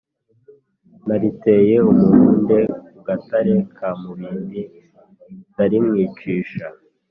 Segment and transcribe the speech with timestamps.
[1.07, 2.57] Naliteye umuhunde
[2.91, 4.61] ku Gatare ka Mubindi,
[5.51, 6.65] ndarimwicisha.